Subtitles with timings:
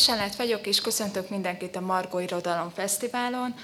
[0.00, 3.54] Kiselet vagyok, és köszöntök mindenkit a Margó Irodalom Fesztiválon.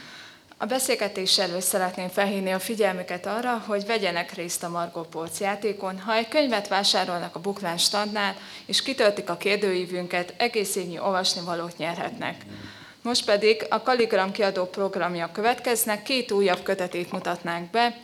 [0.57, 6.01] A beszélgetés előtt szeretném felhívni a figyelmüket arra, hogy vegyenek részt a Margó Polc játékon.
[6.01, 12.43] Ha egy könyvet vásárolnak a Buklán standnál, és kitöltik a kérdőívünket, egész évnyi olvasnivalót nyerhetnek.
[13.02, 17.96] Most pedig a Kaligram kiadó programja következnek, két újabb kötetét mutatnánk be.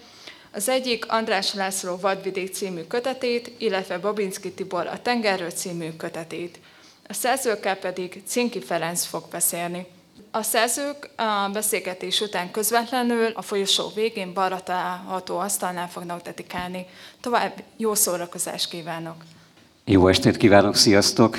[0.52, 6.58] Az egyik András László Vadvidék című kötetét, illetve Babinski Tibor a Tengerről című kötetét.
[7.08, 9.86] A szerzőkkel pedig Cinki Ferenc fog beszélni.
[10.30, 16.86] A szerzők a beszélgetés után közvetlenül a folyosó végén balra található asztalnál fognak dedikálni.
[17.20, 19.16] Tovább jó szórakozást kívánok!
[19.84, 21.38] Jó estét kívánok, sziasztok!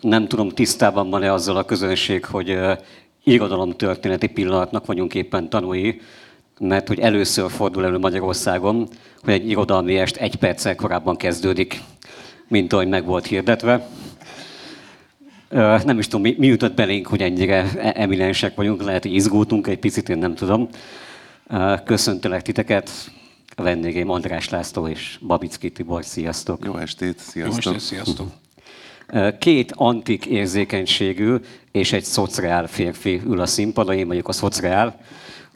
[0.00, 6.00] Nem tudom, tisztában van-e azzal a közönség, hogy uh, történeti pillanatnak vagyunk éppen tanúi,
[6.58, 8.88] mert hogy először fordul elő Magyarországon,
[9.22, 11.80] hogy egy irodalmi est egy perccel korábban kezdődik,
[12.48, 13.88] mint ahogy meg volt hirdetve.
[15.84, 19.66] Nem is tudom, mi, mi jutott belénk, hogy ennyire e- eminensek vagyunk, lehet, hogy izgultunk
[19.66, 20.68] egy picit, én nem tudom.
[21.84, 22.90] Köszöntelek titeket,
[23.56, 26.64] a vendégeim András László és Babicki Tibor, sziasztok!
[26.64, 27.64] Jó estét, sziasztok!
[27.64, 28.28] Jó estét, sziasztok!
[29.38, 31.34] Két antik érzékenységű
[31.72, 35.00] és egy szociál férfi ül a színpadon, én vagyok a szociál,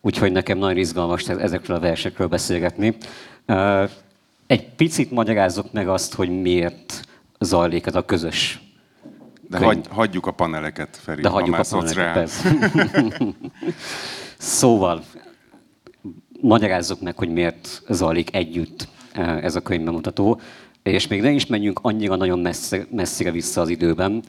[0.00, 2.96] úgyhogy nekem nagyon izgalmas ezekről a versekről beszélgetni.
[4.46, 7.08] Egy picit magyarázzuk meg azt, hogy miért
[7.38, 8.60] zajlik ez a közös
[9.48, 12.30] de hagy, hagyjuk a paneleket, Feri, De hagyjuk a paneleket,
[14.38, 15.04] szóval,
[16.40, 20.40] magyarázzuk meg, hogy miért zajlik együtt eh, ez a könyvbemutató,
[20.82, 24.22] és még ne is menjünk annyira nagyon messze, messzire vissza az időben,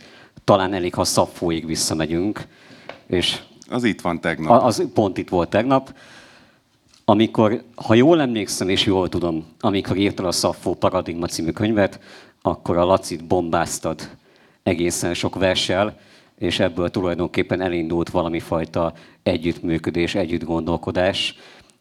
[0.43, 2.47] talán elég, ha Szaffóig visszamegyünk,
[3.07, 4.63] és az itt van tegnap.
[4.63, 5.93] Az pont itt volt tegnap.
[7.05, 11.99] Amikor, ha jól emlékszem és jól tudom, amikor írtad a Szaffó Paradigma című könyvet,
[12.41, 14.09] akkor a Lacit bombáztad
[14.67, 15.99] egészen sok verssel,
[16.37, 21.35] és ebből tulajdonképpen elindult valami fajta együttműködés, együttgondolkodás,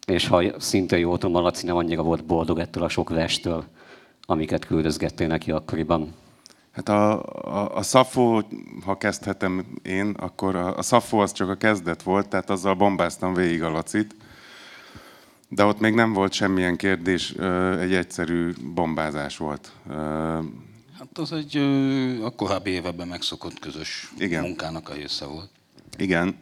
[0.06, 3.64] és ha szinte jól tudom, a Laci nem annyira volt boldog ettől a sok verstől,
[4.22, 6.14] amiket küldözgettél neki akkoriban.
[6.72, 8.42] Hát a, a, a Szafó,
[8.84, 13.34] ha kezdhetem én, akkor a, a Szafó az csak a kezdet volt, tehát azzal bombáztam
[13.34, 14.14] végig a Lacit.
[15.48, 17.30] De ott még nem volt semmilyen kérdés,
[17.80, 19.72] egy egyszerű bombázás volt.
[21.16, 21.56] Hát az egy
[22.22, 24.42] a korábbi években megszokott közös Igen.
[24.42, 25.50] munkának a része volt.
[25.98, 26.36] Igen.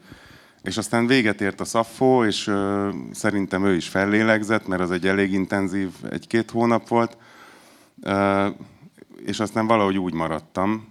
[0.62, 5.06] És aztán véget ért a szaffó, és ö, szerintem ő is fellélegzett, mert az egy
[5.06, 7.16] elég intenzív egy-két hónap volt.
[8.02, 8.48] Ö,
[9.24, 10.88] és aztán valahogy úgy maradtam,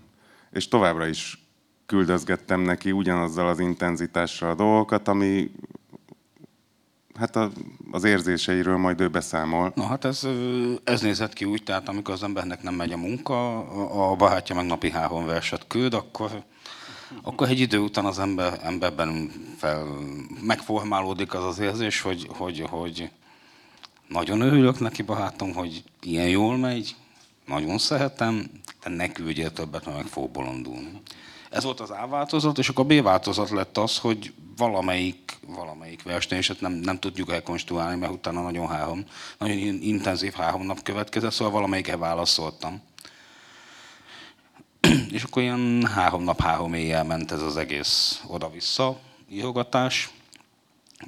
[0.52, 1.48] és továbbra is
[1.86, 5.52] küldözgettem neki ugyanazzal az intenzitással a dolgokat, ami
[7.16, 7.52] hát a,
[7.92, 9.72] az érzéseiről majd ő beszámol.
[9.76, 10.28] Na hát ez,
[10.84, 13.58] ez nézett ki úgy, tehát amikor az embernek nem megy a munka,
[14.10, 16.44] a barátja meg napi három verset küld, akkor,
[17.22, 19.86] akkor egy idő után az ember, emberben fel,
[20.42, 23.10] megformálódik az az érzés, hogy, hogy, hogy
[24.08, 26.96] nagyon örülök neki, barátom, hogy ilyen jól megy,
[27.46, 28.50] nagyon szeretem,
[28.84, 31.02] de ne küldjél többet, mert meg fog bolondulni.
[31.50, 36.04] Ez volt az A változat, és akkor a B változat lett az, hogy valamelyik, valamelyik
[36.04, 39.06] verseny, és nem, nem tudjuk elkonstruálni, mert utána nagyon három,
[39.38, 42.82] nagyon intenzív három nap következett, szóval valamelyikre válaszoltam.
[45.12, 49.00] és akkor ilyen három nap, három éjjel ment ez az egész oda-vissza
[49.30, 50.12] írogatás.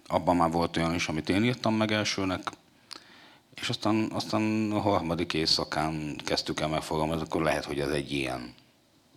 [0.08, 2.50] Abban már volt olyan is, amit én írtam meg elsőnek,
[3.56, 8.54] és aztán, aztán a harmadik éjszakán kezdtük el megfogalmazni, akkor lehet, hogy ez egy ilyen.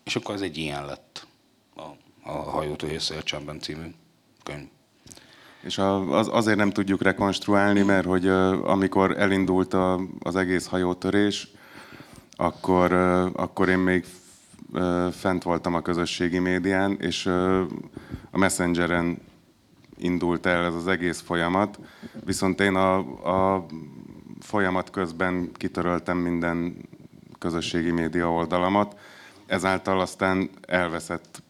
[0.05, 1.27] És akkor ez egy ilyen lett
[1.77, 1.83] a,
[2.23, 3.95] a Hajótó Szélcsemben című
[4.49, 4.69] könyv.
[5.61, 5.79] És
[6.11, 8.29] az, azért nem tudjuk rekonstruálni, mert hogy
[8.63, 11.51] amikor elindult a, az egész hajótörés,
[12.37, 12.93] akkor,
[13.35, 14.05] akkor én még
[15.11, 17.27] fent voltam a közösségi médián, és
[18.31, 19.19] a Messengeren
[19.97, 21.79] indult el ez az egész folyamat,
[22.25, 22.97] viszont én a,
[23.55, 23.67] a
[24.41, 26.77] folyamat közben kitöröltem minden
[27.39, 28.99] közösségi média oldalamat,
[29.47, 31.43] ezáltal aztán elveszett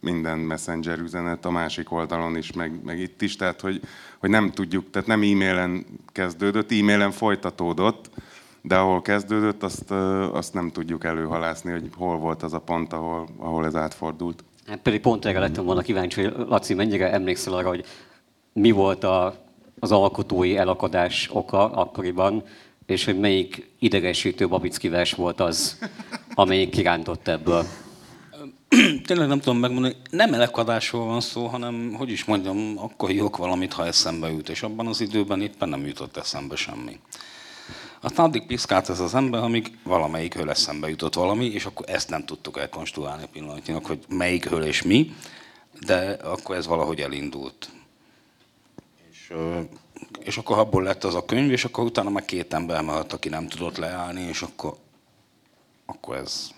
[0.00, 3.80] minden messenger üzenet a másik oldalon is, meg, meg itt is, tehát hogy,
[4.18, 8.10] hogy nem tudjuk, tehát nem e-mailen kezdődött, e-mailen folytatódott,
[8.62, 9.90] de ahol kezdődött, azt,
[10.32, 14.44] azt nem tudjuk előhalászni, hogy hol volt az a pont, ahol, ahol ez átfordult.
[14.66, 17.84] Hát pedig pont erre lettem volna kíváncsi, hogy Laci, mennyire emlékszel arra, hogy
[18.52, 19.34] mi volt a,
[19.78, 22.42] az alkotói elakadás oka akkoriban,
[22.86, 25.78] és hogy melyik idegesítő Babicki vers volt az,
[26.34, 27.64] amelyik kirántott ebből?
[29.06, 33.72] Tényleg nem tudom megmondani, nem elakadásról van szó, hanem, hogy is mondjam, akkor jók valamit,
[33.72, 37.00] ha eszembe jut, és abban az időben éppen nem jutott eszembe semmi.
[38.00, 42.10] Aztán addig piszkált ez az ember, amíg valamelyik höl eszembe jutott valami, és akkor ezt
[42.10, 45.14] nem tudtuk elkonstruálni pillanatnyilag, hogy melyik höl és mi,
[45.86, 47.68] de akkor ez valahogy elindult.
[49.10, 49.32] És,
[50.20, 53.28] és akkor abból lett az a könyv, és akkor utána meg két ember maradt, aki
[53.28, 54.76] nem tudott leállni, és akkor,
[55.86, 56.55] akkor ez.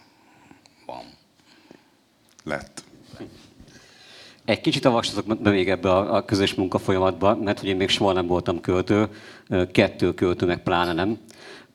[2.49, 2.85] Lett.
[4.45, 8.13] Egy kicsit avassatok be még ebbe a, a közös munkafolyamatba, mert hogy én még soha
[8.13, 9.09] nem voltam költő,
[9.73, 11.19] kettő költő meg pláne nem.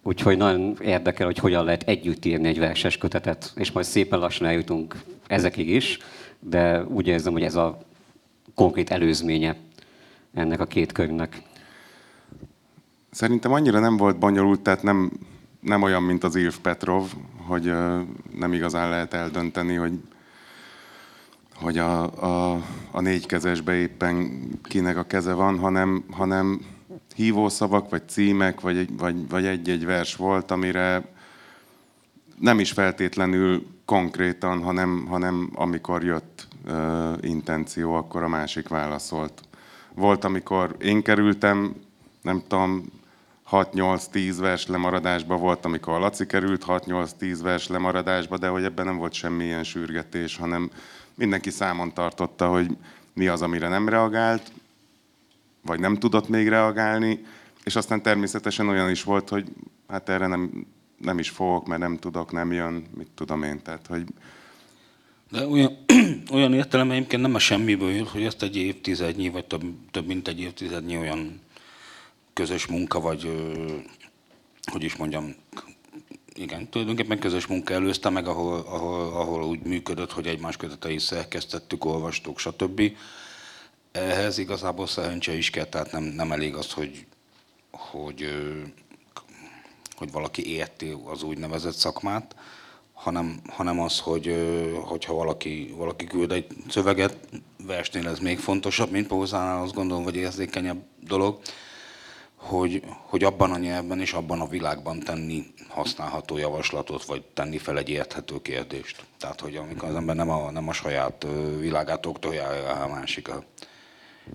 [0.04, 4.48] Úgyhogy nagyon érdekel, hogy hogyan lehet együtt írni egy verses kötetet, és majd szépen lassan
[4.48, 4.96] eljutunk
[5.28, 5.98] ezekig is,
[6.40, 7.78] de úgy érzem, hogy ez a
[8.56, 9.56] konkrét előzménye
[10.34, 11.42] ennek a két könyvnek.
[13.12, 15.12] Szerintem annyira nem volt bonyolult, tehát nem,
[15.60, 17.12] nem olyan, mint az Ilf Petrov,
[17.48, 17.74] hogy
[18.36, 20.00] nem igazán lehet eldönteni, hogy,
[21.56, 22.62] hogy a, a,
[22.92, 26.66] a négykezesbe éppen kinek a keze van, hanem, hanem
[27.16, 31.06] hívószavak, vagy címek, vagy, vagy, vagy egy-egy vers volt, amire
[32.40, 39.42] nem is feltétlenül konkrétan, hanem, hanem amikor jött ö, intenció, akkor a másik válaszolt.
[39.96, 41.76] Volt, amikor én kerültem,
[42.22, 42.86] nem tudom,
[43.52, 48.98] 6-8-10 vers lemaradásba volt, amikor a Laci került 6-8-10 vers lemaradásba, de hogy ebben nem
[48.98, 50.72] volt semmi ilyen sürgetés, hanem
[51.16, 52.78] mindenki számon tartotta, hogy
[53.14, 54.52] mi az, amire nem reagált,
[55.62, 57.26] vagy nem tudott még reagálni,
[57.64, 59.48] és aztán természetesen olyan is volt, hogy
[59.88, 60.66] hát erre nem,
[60.98, 63.62] nem is fogok, mert nem tudok, nem jön, mit tudom én.
[63.62, 64.04] Tehát, hogy
[65.32, 65.78] De olyan,
[66.32, 70.28] olyan értelemben egyébként nem a semmiből jött, hogy ezt egy évtizednyi, vagy több, több mint
[70.28, 71.40] egy évtizednyi olyan
[72.34, 73.52] közös munka, vagy
[74.72, 75.36] hogy is mondjam,
[76.36, 81.86] igen, tulajdonképpen közös munka előzte meg, ahol, ahol, ahol úgy működött, hogy egymás köteteit szerkesztettük,
[81.86, 82.82] olvastuk, stb.
[83.92, 87.06] Ehhez igazából szerencse is kell, tehát nem, nem elég az, hogy,
[87.72, 88.26] hogy,
[89.96, 92.36] hogy valaki érti az úgynevezett szakmát,
[92.94, 94.36] hanem, hanem az, hogy
[94.82, 97.18] hogyha valaki, valaki küld egy szöveget,
[97.66, 101.40] versnél ez még fontosabb, mint prózánál, azt gondolom, vagy érzékenyebb dolog,
[102.44, 107.78] hogy, hogy abban a nyelvben és abban a világban tenni használható javaslatot, vagy tenni fel
[107.78, 109.04] egy érthető kérdést.
[109.18, 111.28] Tehát, hogy amikor az ember nem a, nem a saját
[111.60, 113.44] világát oktorja rá a másikra.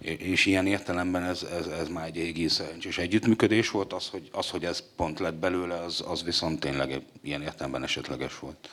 [0.01, 4.29] É- És ilyen értelemben ez, ez, ez már egy egész szerencsés együttműködés volt, az, hogy,
[4.33, 8.71] az, hogy ez pont lett belőle, az, az viszont tényleg ilyen értelemben esetleges volt.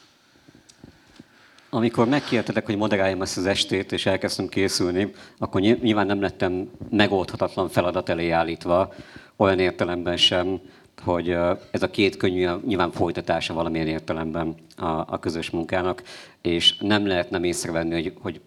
[1.76, 6.70] Amikor megkértetek, hogy moderáljam ezt az estét, és elkezdtem készülni, akkor ny- nyilván nem lettem
[6.90, 8.94] megoldhatatlan feladat elé állítva,
[9.36, 10.60] olyan értelemben sem,
[11.04, 11.30] hogy
[11.72, 16.04] ez a két könyv nyilván folytatása valamilyen értelemben a, a közös munkának,
[16.42, 18.42] és nem lehet nem észrevenni, hogy, hogy,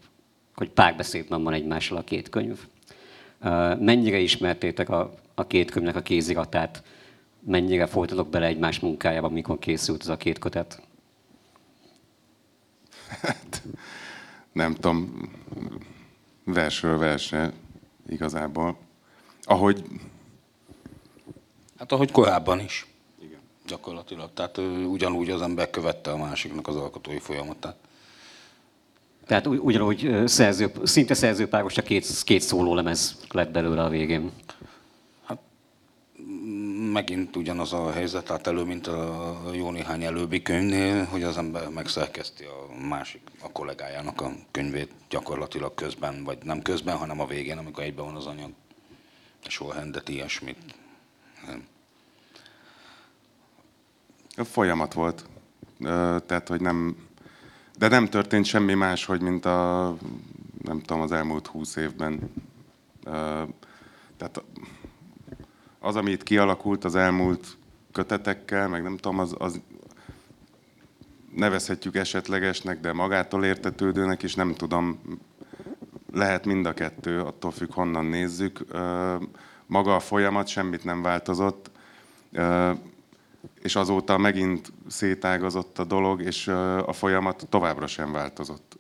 [0.55, 2.59] hogy párbeszédben van egymással a két könyv.
[3.79, 6.83] Mennyire ismertétek a, a két könyvnek a kéziratát,
[7.47, 10.83] mennyire folytatok bele egymás munkájába, mikor készült ez a két kötet?
[14.52, 15.31] Nem tudom,
[16.44, 17.52] versről versre
[18.08, 18.78] igazából.
[19.43, 19.84] Ahogy
[21.78, 22.87] Hát ahogy korábban is.
[23.22, 23.38] Igen.
[23.66, 24.31] Gyakorlatilag.
[24.34, 27.76] Tehát ugyanúgy az ember követte a másiknak az alkotói folyamatát.
[29.26, 34.31] Tehát ugy- ugyanúgy szerző, szinte szerzőpáros, csak két, két szólólemez lett belőle a végén.
[36.93, 41.69] Megint ugyanaz a helyzet tehát elő, mint a jó néhány előbbi könyvnél, hogy az ember
[41.69, 47.59] megszerkeszti a másik, a kollégájának a könyvét gyakorlatilag közben, vagy nem közben, hanem a végén,
[47.59, 48.51] amikor egyben van az anyag.
[49.47, 50.59] Sorrendet, ilyesmit.
[51.47, 51.67] Nem.
[54.37, 55.25] A folyamat volt.
[56.27, 57.07] Tehát, hogy nem...
[57.79, 59.97] De nem történt semmi más, hogy mint a,
[60.63, 62.33] nem tudom, az elmúlt húsz évben.
[64.17, 64.43] Tehát
[65.89, 67.57] az, ami itt kialakult az elmúlt
[67.93, 69.61] kötetekkel, meg nem tudom, az, az
[71.35, 75.01] nevezhetjük esetlegesnek, de magától értetődőnek is, nem tudom,
[76.13, 78.65] lehet mind a kettő, attól függ, honnan nézzük.
[79.67, 81.71] Maga a folyamat semmit nem változott.
[83.63, 86.49] És azóta megint szétágazott a dolog, és
[86.87, 88.79] a folyamat továbbra sem változott.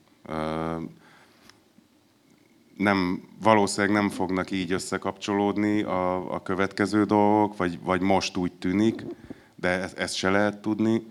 [2.78, 9.04] Nem, valószínűleg nem fognak így összekapcsolódni a, a következő dolgok, vagy, vagy most úgy tűnik,
[9.54, 11.06] de ezt, ezt se lehet tudni.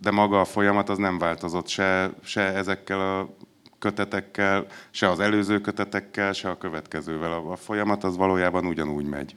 [0.00, 3.36] De maga a folyamat az nem változott se, se ezekkel a
[3.78, 7.32] kötetekkel, se az előző kötetekkel, se a következővel.
[7.32, 9.34] A, a folyamat az valójában ugyanúgy megy.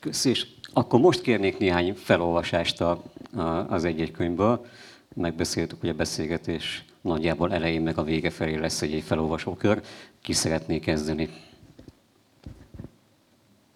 [0.00, 3.02] Kösz, és akkor most kérnék néhány felolvasást a,
[3.34, 4.66] a, az egy-egy könyvből.
[5.14, 9.82] Megbeszéltük, hogy a beszélgetés nagyjából elején meg a vége felé lesz egy, felolvasókör.
[10.22, 11.28] Ki szeretné kezdeni?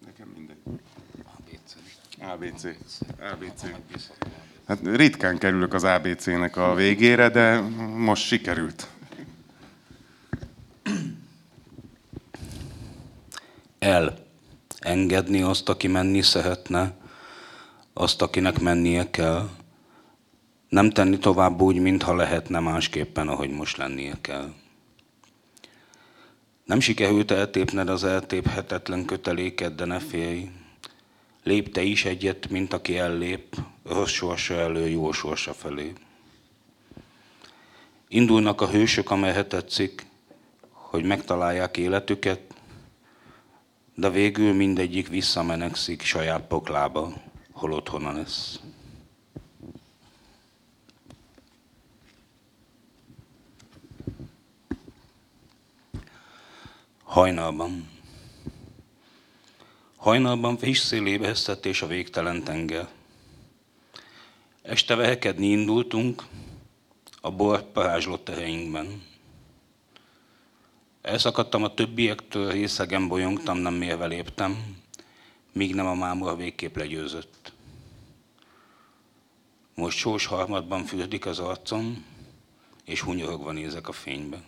[0.05, 0.57] Nekem mindegy.
[2.19, 2.63] ABC.
[3.33, 3.61] ABC.
[4.67, 7.59] Hát ritkán kerülök az ABC-nek a végére, de
[7.95, 8.87] most sikerült.
[13.79, 14.19] El.
[14.79, 16.93] Engedni azt, aki menni szeretne,
[17.93, 19.49] azt, akinek mennie kell.
[20.71, 24.53] Nem tenni tovább úgy, mintha lehetne másképpen, ahogy most lennie kell.
[26.65, 30.49] Nem sikerült eltépned az eltéphetetlen köteléket, de ne félj.
[31.43, 35.93] Lép te is egyet, mint aki ellép, rossz sorsa elő, jó sorsa felé.
[38.07, 40.05] Indulnak a hősök, amelyet tetszik,
[40.69, 42.41] hogy megtalálják életüket,
[43.95, 47.13] de végül mindegyik visszamenekszik saját poklába,
[47.51, 48.59] hol otthona lesz.
[57.11, 57.89] Hajnalban.
[59.95, 62.87] Hajnalban friss szél ébresztett a végtelen tenger.
[64.61, 66.23] Este vehekedni indultunk,
[67.21, 69.03] a bor parázslott erejünkben.
[71.01, 74.75] Elszakadtam a többiektől, részegen bolyongtam, nem mérve léptem,
[75.51, 77.53] míg nem a mámor végképp legyőzött.
[79.75, 82.05] Most sós harmadban fürdik az arcom,
[82.85, 84.41] és hunyorogva nézek a fénybe.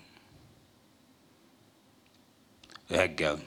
[2.88, 3.40] Reggel.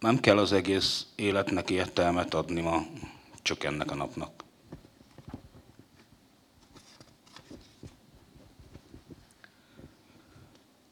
[0.00, 2.86] Nem kell az egész életnek értelmet adni ma,
[3.42, 4.44] csak ennek a napnak.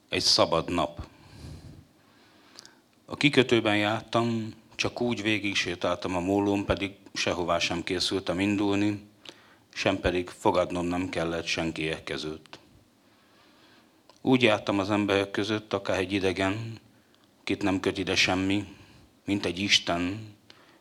[0.08, 1.06] Egy szabad nap.
[3.04, 9.08] A kikötőben jártam, csak úgy végig sétáltam a mólón, pedig sehová sem készültem indulni,
[9.72, 12.57] sem pedig fogadnom nem kellett senki érkezőt.
[14.28, 16.80] Úgy jártam az emberek között, akár egy idegen,
[17.44, 18.64] kit nem köt ide semmi,
[19.24, 20.34] mint egy Isten,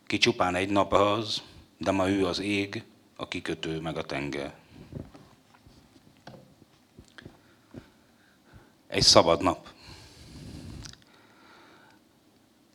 [0.06, 1.42] ki csupán egy nap az,
[1.78, 2.84] de ma ő az ég,
[3.16, 4.56] a kikötő meg a tenger.
[8.88, 9.68] Egy szabad nap.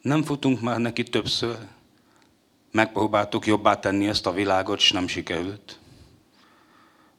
[0.02, 1.58] Nem futunk már neki többször,
[2.70, 5.78] megpróbáltuk jobbá tenni ezt a világot, s nem sikerült.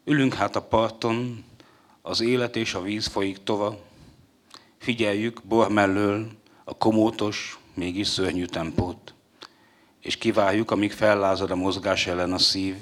[0.05, 1.45] Ülünk hát a parton,
[2.05, 3.79] az élet és a víz folyik tova,
[4.77, 6.31] figyeljük bor mellől
[6.63, 9.13] a komótos, mégis szörnyű tempót,
[10.01, 12.75] és kiváljuk, amíg fellázad a mozgás ellen a szív,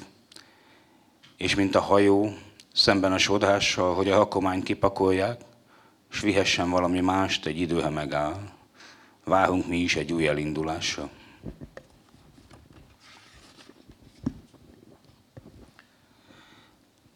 [1.37, 2.33] és mint a hajó,
[2.73, 5.41] szemben a sodrással, hogy a rakományt kipakolják,
[6.09, 8.39] s vihessen valami mást, egy idő, ha megáll.
[9.23, 11.09] Várunk mi is egy új elindulásra.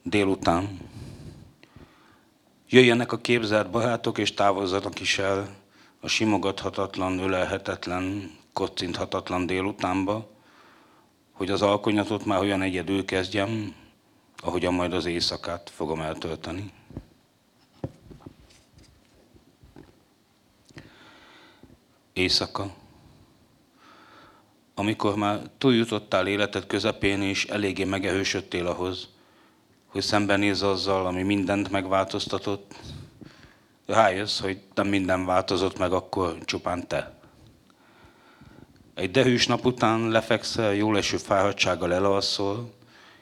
[0.03, 0.79] Délután
[2.69, 5.55] jöjjenek a képzelt barátok, és távozzanak is el
[5.99, 10.29] a simogathatatlan, ölelhetetlen, kocinthatatlan délutánba,
[11.31, 13.75] hogy az alkonyatot már olyan egyedül kezdjem,
[14.37, 16.71] ahogyan majd az éjszakát fogom eltölteni.
[22.13, 22.73] Éjszaka.
[24.75, 29.14] Amikor már túljutottál életed közepén, és eléggé megerősödtél ahhoz,
[29.95, 32.75] hogy szembenéz azzal, ami mindent megváltoztatott,
[33.85, 37.13] rájössz, hogy nem minden változott meg, akkor csupán te.
[38.93, 42.73] Egy dehűs nap után lefekszel, jól eső fáradtsággal elalszol,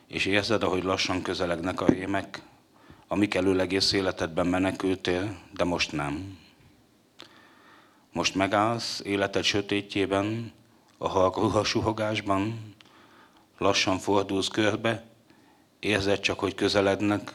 [0.08, 2.42] és érzed, ahogy lassan közelegnek a rémek,
[3.08, 6.38] amik elől egész életedben menekültél, de most nem.
[8.12, 10.52] Most megállsz életed sötétjében,
[10.98, 12.76] a halk suhogásban,
[13.58, 15.12] lassan fordulsz körbe,
[15.84, 17.34] érzed csak, hogy közelednek,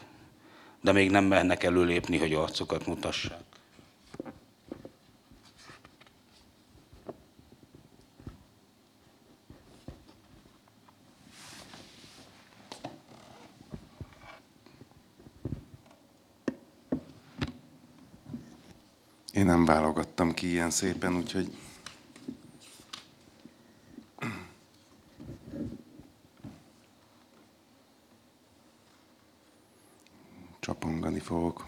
[0.81, 3.41] de még nem mernek előlépni, hogy arcokat mutassák.
[19.33, 21.51] Én nem válogattam ki ilyen szépen, úgyhogy
[30.69, 31.67] csapongani fogok.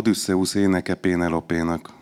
[0.00, 1.92] Odüsszeusz éneke Pénelopénak.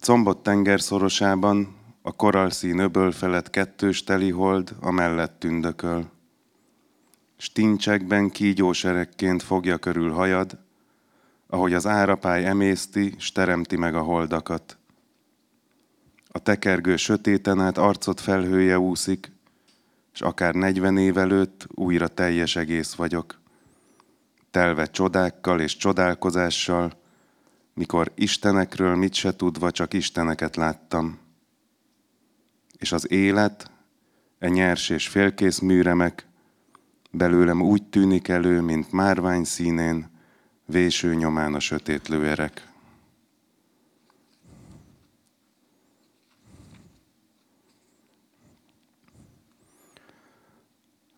[0.00, 6.10] Combott tenger szorosában a koralszín öböl felett kettős telihold a mellett tündököl.
[7.36, 10.58] Stincsekben kígyóserekként fogja körül hajad,
[11.46, 14.78] ahogy az árapály emészti, s teremti meg a holdakat.
[16.28, 19.32] A tekergő sötéten át arcot felhője úszik,
[20.12, 23.40] és akár negyven év előtt újra teljes egész vagyok.
[24.52, 26.92] Telve csodákkal és csodálkozással,
[27.74, 31.18] mikor Istenekről mit se tudva csak Isteneket láttam.
[32.78, 33.70] És az élet,
[34.38, 36.26] e nyers és félkész műremek,
[37.10, 40.10] belőlem úgy tűnik elő, mint márvány színén,
[40.64, 42.68] véső nyomán a sötét lőerek.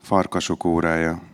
[0.03, 1.34] Farkasok órája.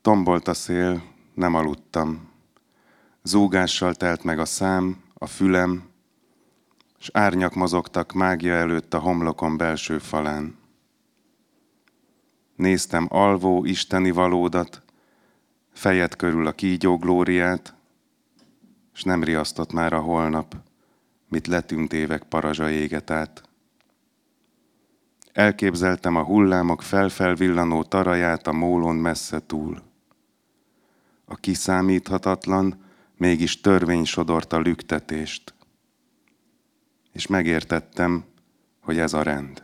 [0.00, 1.02] Tombolt a szél,
[1.34, 2.28] nem aludtam.
[3.22, 5.88] Zúgással telt meg a szám, a fülem,
[6.98, 10.56] s árnyak mozogtak mágia előtt a homlokon belső falán.
[12.56, 14.82] Néztem alvó isteni valódat,
[15.72, 17.74] fejed körül a kígyó glóriát,
[18.92, 20.56] s nem riasztott már a holnap,
[21.28, 23.42] mit letűnt évek parazsa éget át.
[25.32, 29.87] Elképzeltem a hullámok felfelvillanó taraját a mólon messze túl.
[31.28, 32.84] A kiszámíthatatlan,
[33.16, 35.54] mégis törvény sodorta lüktetést.
[37.12, 38.24] És megértettem,
[38.80, 39.62] hogy ez a rend.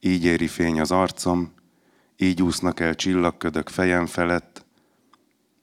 [0.00, 1.52] Így éri fény az arcom,
[2.16, 4.64] így úsznak el csillagködök fejem felett,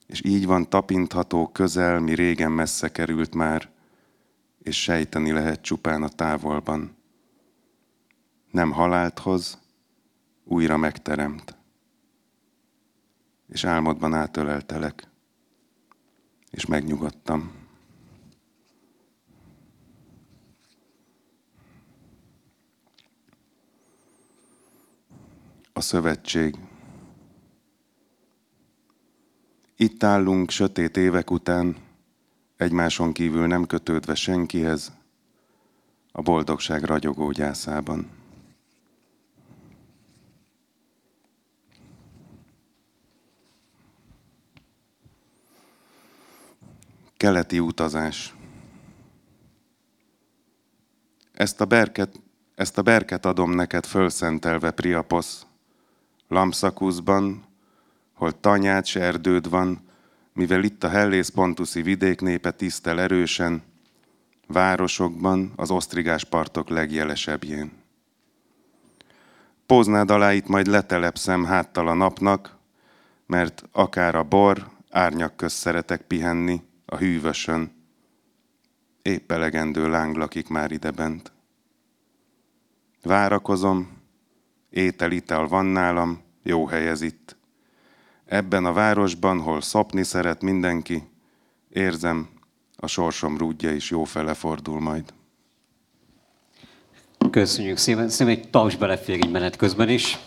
[0.06, 3.70] és így van tapintható közel, mi régen messze került már,
[4.62, 6.98] és sejteni lehet csupán a távolban
[8.50, 9.58] nem halált hoz,
[10.44, 11.56] újra megteremt.
[13.50, 15.08] És álmodban átöleltelek,
[16.50, 17.52] és megnyugodtam.
[25.72, 26.56] A szövetség.
[29.76, 31.76] Itt állunk sötét évek után,
[32.56, 34.92] egymáson kívül nem kötődve senkihez,
[36.12, 38.19] a boldogság ragyogó gyászában.
[47.20, 48.34] Keleti utazás.
[51.32, 52.20] Ezt a berket,
[52.54, 55.46] ezt a berket adom neked fölszentelve, Priaposz,
[56.28, 57.44] Lamszakuszban,
[58.14, 59.78] hol tanyács erdőd van,
[60.32, 63.62] mivel itt a Hellész Pontuszi vidék népe tisztel erősen,
[64.46, 67.72] városokban, az osztrigás partok legjelesebbjén.
[69.66, 72.56] Póznád alá itt majd letelepszem háttal a napnak,
[73.26, 77.72] mert akár a bor, árnyak köz szeretek pihenni, a hűvösön.
[79.02, 81.32] Épp elegendő láng lakik már idebent.
[83.02, 83.98] Várakozom,
[84.70, 87.36] étel, ital van nálam, jó hely ez itt.
[88.24, 91.02] Ebben a városban, hol szopni szeret mindenki,
[91.68, 92.28] érzem,
[92.76, 95.12] a sorsom rúdja is jó fele fordul majd.
[97.30, 98.08] Köszönjük szépen.
[98.08, 100.18] Szerintem egy taps belefér így menet közben is.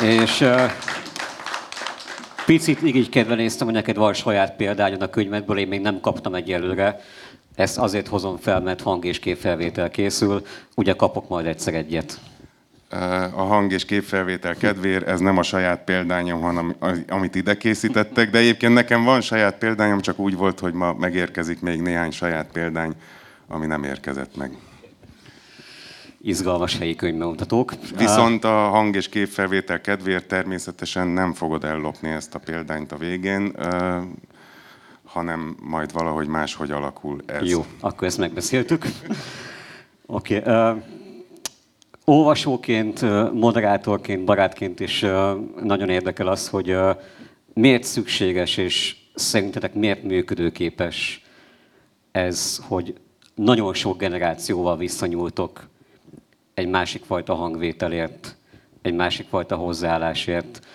[0.00, 0.70] És uh,
[2.48, 7.00] Picit így kedvenéztem, hogy neked van saját példányod a könyvedből, én még nem kaptam egyelőre.
[7.54, 10.46] Ezt azért hozom fel, mert hang- és képfelvétel készül.
[10.74, 12.20] Ugye kapok majd egyszer egyet.
[13.34, 16.76] A hang- és képfelvétel kedvéért ez nem a saját példányom, hanem
[17.08, 21.60] amit ide készítettek, de egyébként nekem van saját példányom, csak úgy volt, hogy ma megérkezik
[21.60, 22.92] még néhány saját példány,
[23.48, 24.50] ami nem érkezett meg
[26.20, 27.72] izgalmas helyi könyvbemutatók.
[27.96, 33.52] Viszont a hang- és képfelvétel kedvéért természetesen nem fogod ellopni ezt a példányt a végén,
[35.04, 37.50] hanem majd valahogy máshogy alakul ez.
[37.50, 38.86] Jó, akkor ezt megbeszéltük.
[40.06, 40.36] Oké.
[40.36, 40.70] Okay.
[40.70, 40.82] Uh,
[42.04, 43.00] olvasóként,
[43.32, 45.10] moderátorként, barátként is uh,
[45.62, 46.96] nagyon érdekel az, hogy uh,
[47.54, 51.24] miért szükséges és szerintetek miért működőképes
[52.10, 52.94] ez, hogy
[53.34, 55.68] nagyon sok generációval visszanyúltok
[56.58, 58.36] egy másik fajta hangvételért,
[58.82, 60.66] egy másik fajta hozzáállásért.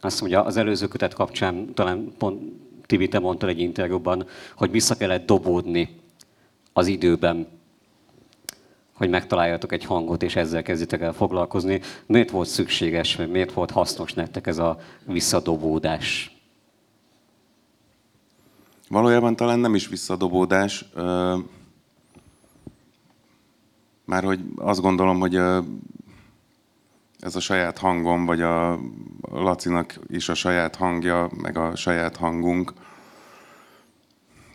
[0.00, 2.42] Azt mondja, az előző kötet kapcsán talán pont
[2.86, 6.00] Tibi, te mondtad egy interjúban, hogy vissza kellett dobódni
[6.72, 7.46] az időben,
[8.92, 11.80] hogy megtaláljatok egy hangot, és ezzel kezditek el foglalkozni.
[12.06, 16.36] Miért volt szükséges, vagy miért volt hasznos nektek ez a visszadobódás?
[18.88, 20.84] Valójában talán nem is visszadobódás.
[24.04, 25.34] Már hogy azt gondolom, hogy
[27.18, 28.80] ez a saját hangom, vagy a
[29.30, 32.72] Lacinak is a saját hangja, meg a saját hangunk,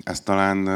[0.04, 0.68] ez talán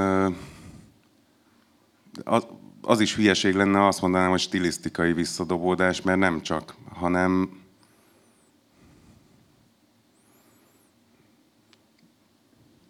[2.23, 2.47] az,
[2.81, 7.61] az is hülyeség lenne, azt mondanám, hogy stilisztikai visszadobódás, mert nem csak, hanem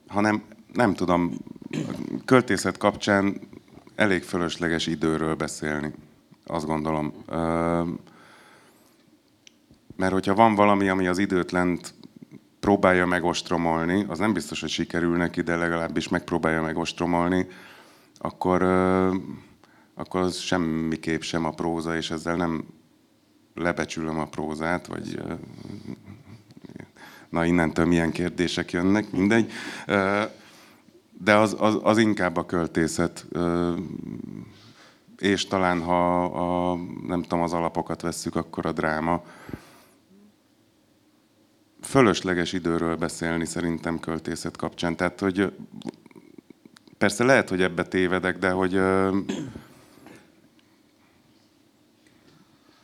[0.08, 0.44] hanem
[0.74, 1.38] nem tudom,
[2.26, 3.40] költészet kapcsán
[3.96, 5.94] elég fölösleges időről beszélni,
[6.46, 7.14] azt gondolom.
[9.96, 11.94] mert hogyha van valami, ami az időt lent
[12.60, 17.48] próbálja megostromolni, az nem biztos, hogy sikerül neki, de legalábbis megpróbálja megostromolni,
[18.18, 18.64] akkor,
[19.94, 22.66] akkor az semmiképp sem a próza, és ezzel nem
[23.56, 25.22] lebecsülöm a prózát, vagy
[27.30, 29.52] na innentől milyen kérdések jönnek, mindegy.
[31.24, 33.26] De az, az, az inkább a költészet.
[35.18, 36.76] És talán ha a,
[37.08, 39.24] nem tudom, az alapokat vesszük, akkor a dráma.
[41.82, 44.96] Fölösleges időről beszélni szerintem költészet kapcsán.
[44.96, 45.54] Tehát, hogy
[46.98, 48.80] persze lehet, hogy ebbe tévedek, de hogy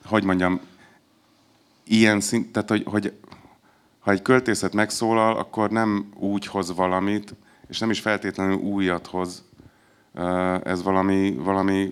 [0.06, 0.60] hogy mondjam,
[1.84, 3.13] ilyen szint, tehát hogy, hogy
[3.99, 7.36] ha egy költészet megszólal, akkor nem úgy hoz valamit,
[7.70, 9.44] és nem is feltétlenül újat hoz.
[10.64, 11.90] Ez valami, valami,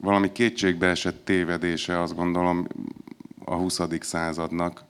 [0.00, 2.66] valami kétségbeesett tévedése, azt gondolom,
[3.44, 3.80] a 20.
[4.00, 4.84] századnak,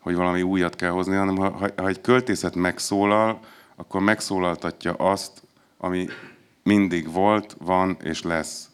[0.00, 3.40] hogy valami újat kell hozni, hanem ha, ha ha egy költészet megszólal,
[3.76, 5.42] akkor megszólaltatja azt,
[5.78, 6.06] ami
[6.62, 8.70] mindig volt, van és lesz.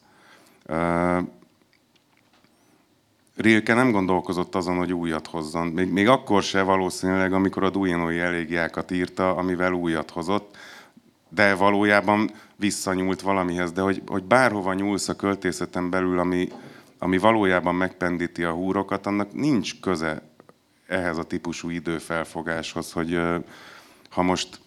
[3.37, 5.67] Rilke nem gondolkozott azon, hogy újat hozzon.
[5.67, 10.57] Még, még akkor se valószínűleg, amikor a Dujinói elégiákat írta, amivel újat hozott,
[11.29, 13.73] de valójában visszanyúlt valamihez.
[13.73, 16.49] De hogy, hogy bárhova nyúlsz a költészeten belül, ami,
[16.99, 20.23] ami valójában megpendíti a húrokat, annak nincs köze
[20.87, 23.21] ehhez a típusú időfelfogáshoz, hogy
[24.11, 24.61] ha most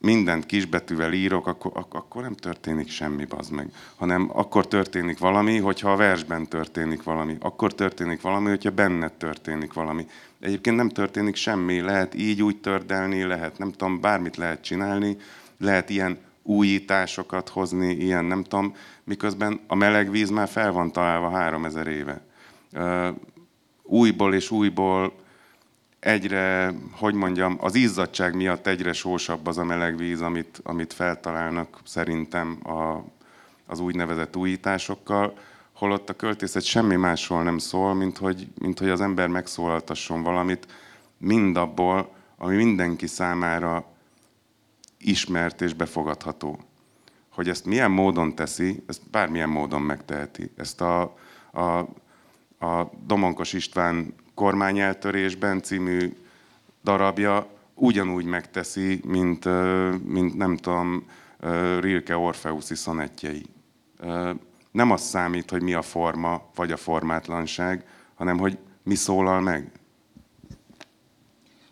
[0.00, 3.70] mindent kisbetűvel írok, akkor, ak- akkor nem történik semmi, bazd meg.
[3.96, 7.36] Hanem akkor történik valami, hogyha a versben történik valami.
[7.40, 10.06] Akkor történik valami, hogyha benned történik valami.
[10.40, 11.80] Egyébként nem történik semmi.
[11.80, 15.16] Lehet így úgy tördelni, lehet nem tudom, bármit lehet csinálni,
[15.58, 21.30] lehet ilyen újításokat hozni, ilyen nem tudom, miközben a meleg víz már fel van találva
[21.30, 22.20] 3000 éve.
[22.72, 23.08] Ö,
[23.82, 25.12] újból és újból
[26.00, 31.80] egyre, hogy mondjam, az izzadság miatt egyre sósabb az a meleg víz, amit, amit feltalálnak
[31.84, 33.04] szerintem a,
[33.66, 35.34] az úgynevezett újításokkal,
[35.72, 40.66] holott a költészet semmi másról nem szól, mint hogy, mint hogy az ember megszólaltasson valamit
[41.18, 43.84] mindabból, ami mindenki számára
[44.98, 46.58] ismert és befogadható.
[47.28, 50.50] Hogy ezt milyen módon teszi, ezt bármilyen módon megteheti.
[50.56, 51.16] Ezt a,
[51.52, 51.78] a,
[52.66, 56.16] a Domonkos István kormányeltörésben című
[56.84, 59.44] darabja ugyanúgy megteszi, mint,
[60.04, 61.06] mint nem tudom,
[61.80, 63.46] Rilke Orfeuszi szonettjei.
[64.70, 69.70] Nem az számít, hogy mi a forma, vagy a formátlanság, hanem hogy mi szólal meg.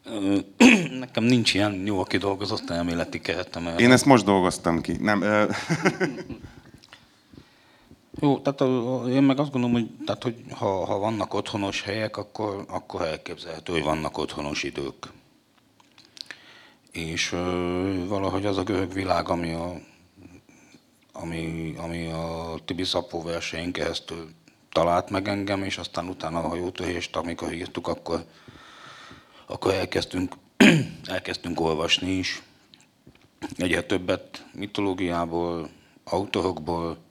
[1.00, 3.66] Nekem nincs ilyen jó kidolgozott elméleti keretem.
[3.66, 3.78] erre.
[3.78, 4.96] Én ezt most dolgoztam ki.
[5.00, 5.24] Nem,
[8.20, 8.60] Jó, tehát
[9.08, 13.72] én meg azt gondolom, hogy, tehát, hogy ha, ha vannak otthonos helyek, akkor, akkor elképzelhető,
[13.72, 15.12] hogy vannak otthonos idők.
[16.90, 19.72] És ö, valahogy az a görög világ, ami a,
[21.12, 24.28] ami, ami a Tibi Szapó verseink keresztül
[24.72, 28.24] talált meg engem, és aztán utána a hajótörést, amikor írtuk, akkor,
[29.46, 30.34] akkor elkezdtünk,
[31.04, 32.42] elkezdtünk olvasni is.
[33.56, 35.68] Egyre többet mitológiából,
[36.04, 37.06] autorokból,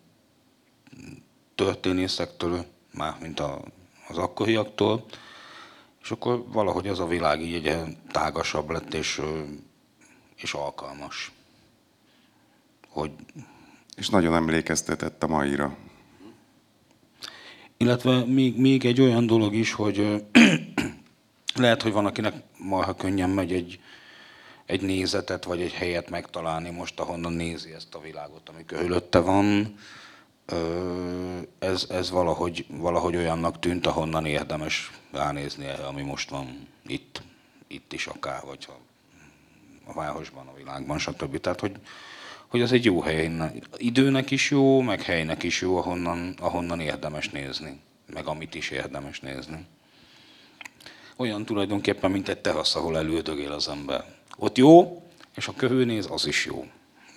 [1.57, 3.61] történészektől, már mint a,
[4.07, 5.05] az akkoriaktól,
[6.01, 9.21] és akkor valahogy ez a világ így egyre tágasabb lett, és,
[10.35, 11.31] és alkalmas.
[12.87, 13.11] Hogy,
[13.95, 15.75] és nagyon emlékeztetett a maira.
[17.77, 20.23] illetve még, még egy olyan dolog is, hogy
[21.55, 23.79] lehet, hogy van, akinek marha könnyen megy egy,
[24.65, 29.75] egy nézetet, vagy egy helyet megtalálni most, ahonnan nézi ezt a világot, ami körülötte van.
[31.59, 37.21] Ez, ez valahogy, valahogy olyannak tűnt, ahonnan érdemes ránézni erre, ami most van itt,
[37.67, 38.79] itt is akár, vagy ha
[39.85, 41.39] a városban, a világban, stb.
[41.39, 41.75] Tehát, hogy,
[42.47, 43.31] hogy ez egy jó hely.
[43.77, 47.79] Időnek is jó, meg helynek is jó, ahonnan, ahonnan érdemes nézni,
[48.13, 49.65] meg amit is érdemes nézni.
[51.15, 54.05] Olyan tulajdonképpen, mint egy terasz, ahol elődögél az ember.
[54.37, 55.01] Ott jó,
[55.35, 56.67] és ha körülnéz, az is jó.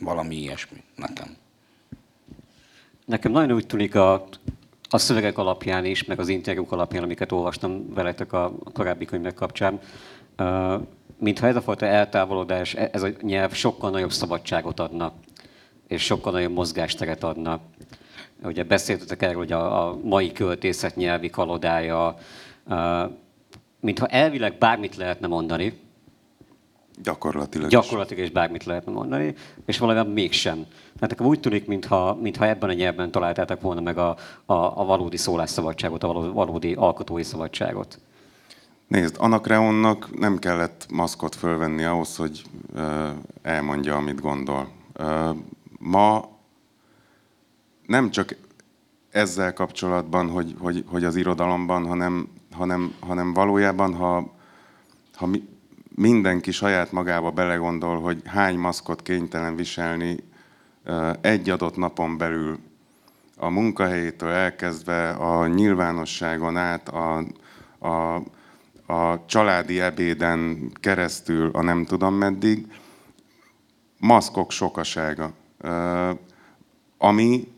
[0.01, 1.37] Valami ilyesmi nekem.
[3.11, 4.25] Nekem nagyon úgy tűnik a,
[4.91, 9.81] a szövegek alapján is, meg az interjúk alapján, amiket olvastam veletek a korábbi könyvek kapcsán,
[11.19, 15.13] mintha ez a fajta eltávolodás, e- ez a nyelv sokkal nagyobb szabadságot adna,
[15.89, 17.61] és sokkal nagyobb mozgásteret adna.
[18.43, 22.17] Ugye beszéltetek erről, hogy a, a mai költészet nyelvi kalodája,
[23.81, 25.81] mintha elvileg bármit lehetne mondani,
[27.03, 27.73] Gyakorlatilag is.
[27.73, 29.35] Gyakorlatilag is bármit lehetne mondani,
[29.67, 30.67] és valójában mégsem.
[30.95, 34.85] Tehát nekem úgy tűnik, mintha, mintha ebben a nyelvben találtátok volna meg a, a, a
[34.85, 37.99] valódi szólásszabadságot, a való- valódi alkotói szabadságot.
[38.87, 42.43] Nézd, Anakreonnak nem kellett maszkot fölvenni ahhoz, hogy
[42.75, 43.09] ö,
[43.43, 44.69] elmondja, amit gondol.
[44.93, 45.31] Ö,
[45.79, 46.29] ma
[47.87, 48.37] nem csak
[49.11, 54.33] ezzel kapcsolatban, hogy, hogy, hogy az irodalomban, hanem, hanem, hanem valójában, ha,
[55.15, 55.49] ha mi,
[56.01, 60.17] mindenki saját magába belegondol, hogy hány maszkot kénytelen viselni
[61.21, 62.59] egy adott napon belül,
[63.37, 67.25] a munkahelyétől elkezdve a nyilvánosságon át, a,
[67.79, 68.15] a,
[68.93, 72.67] a családi ebéden keresztül, a nem tudom meddig,
[73.99, 75.33] maszkok sokasága.
[76.99, 77.53] Ami,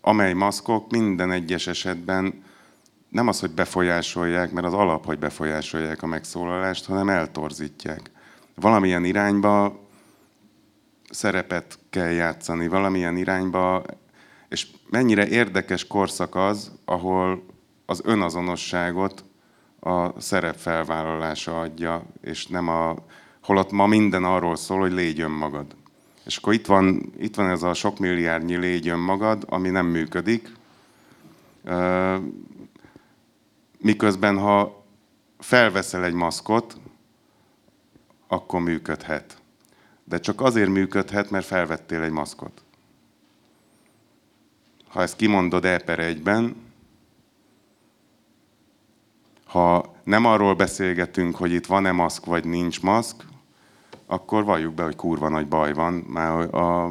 [0.00, 2.42] amely maszkok minden egyes esetben
[3.10, 8.10] nem az, hogy befolyásolják, mert az alap, hogy befolyásolják a megszólalást, hanem eltorzítják.
[8.54, 9.80] Valamilyen irányba
[11.10, 13.82] szerepet kell játszani, valamilyen irányba,
[14.48, 17.42] és mennyire érdekes korszak az, ahol
[17.86, 19.24] az önazonosságot
[19.80, 22.94] a szerep felvállalása adja, és nem a,
[23.42, 25.66] holott ma minden arról szól, hogy légy önmagad.
[26.24, 30.52] És akkor itt van, itt van ez a sok milliárdnyi légy önmagad, ami nem működik.
[33.82, 34.84] Miközben, ha
[35.38, 36.76] felveszel egy maszkot,
[38.28, 39.42] akkor működhet.
[40.04, 42.62] De csak azért működhet, mert felvettél egy maszkot.
[44.88, 46.56] Ha ezt kimondod E egyben,
[49.44, 53.24] ha nem arról beszélgetünk, hogy itt van-e maszk, vagy nincs maszk,
[54.06, 56.84] akkor valljuk be, hogy kurva nagy baj van már a,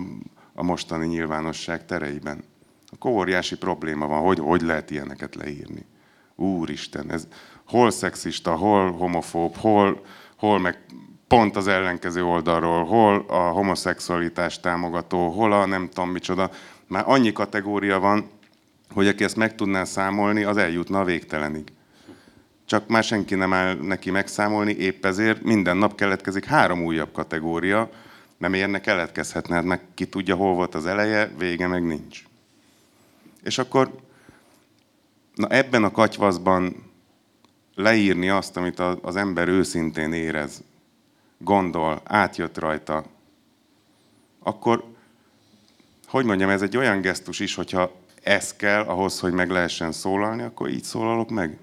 [0.53, 2.43] a mostani nyilvánosság tereiben.
[2.87, 5.85] Akkor óriási probléma van, hogy hogy lehet ilyeneket leírni.
[6.39, 7.27] Úristen, ez
[7.67, 10.01] hol szexista, hol homofób, hol,
[10.35, 10.77] hol meg
[11.27, 16.51] pont az ellenkező oldalról, hol a homoszexualitás támogató, hol a nem tudom micsoda.
[16.87, 18.29] Már annyi kategória van,
[18.93, 21.71] hogy aki ezt meg tudná számolni, az eljutna a végtelenig.
[22.65, 27.89] Csak már senki nem áll neki megszámolni, épp ezért minden nap keletkezik három újabb kategória,
[28.37, 32.23] nem érne keletkezhetne, hát meg ki tudja, hol volt az eleje, vége meg nincs.
[33.43, 33.91] És akkor
[35.39, 36.75] Na ebben a katyvaszban
[37.75, 40.63] leírni azt, amit az ember őszintén érez,
[41.37, 43.05] gondol, átjött rajta,
[44.39, 44.83] akkor,
[46.07, 47.91] hogy mondjam, ez egy olyan gesztus is, hogyha
[48.23, 51.57] ez kell ahhoz, hogy meg lehessen szólalni, akkor így szólalok meg.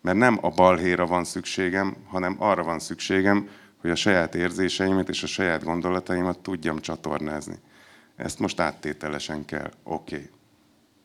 [0.00, 3.48] Mert nem a balhéra van szükségem, hanem arra van szükségem,
[3.80, 7.56] hogy a saját érzéseimet és a saját gondolataimat tudjam csatornázni.
[8.16, 9.70] Ezt most áttételesen kell.
[9.82, 10.14] Oké.
[10.14, 10.33] Okay.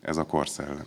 [0.01, 0.85] Ez a korszellem.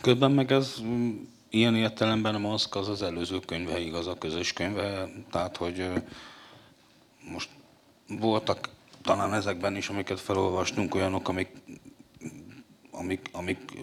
[0.00, 4.52] Közben meg ez mm, ilyen értelemben a maszk az az előző könyve igaz, a közös
[4.52, 5.90] könyve, tehát hogy
[7.32, 7.48] most
[8.06, 8.68] voltak
[9.02, 11.50] talán ezekben is, amiket felolvastunk, olyanok, amik,
[12.90, 13.78] amik, amik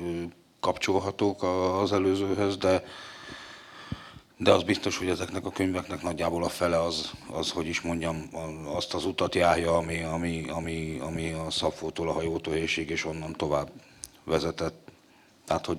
[0.60, 1.44] kapcsolhatók
[1.82, 2.84] az előzőhöz, de
[4.38, 8.30] de az biztos, hogy ezeknek a könyveknek nagyjából a fele az, az hogy is mondjam,
[8.66, 13.72] azt az utat járja, ami, ami, ami, ami a Szapfótól a hajótóhésig és onnan tovább
[14.24, 14.92] vezetett.
[15.46, 15.78] Tehát, hogy